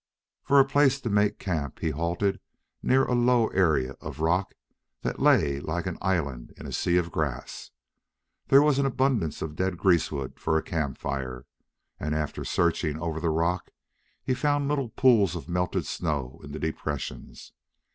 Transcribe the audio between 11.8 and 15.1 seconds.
and, after searching over the rock, he found little